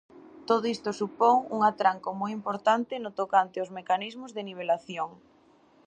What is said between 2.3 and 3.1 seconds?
importante